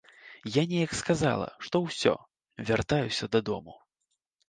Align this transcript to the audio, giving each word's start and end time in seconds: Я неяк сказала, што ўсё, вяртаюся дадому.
Я 0.55 0.63
неяк 0.71 0.95
сказала, 1.01 1.47
што 1.67 1.83
ўсё, 1.85 2.17
вяртаюся 2.73 3.33
дадому. 3.37 3.81